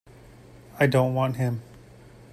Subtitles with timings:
[0.79, 1.61] I don't want him.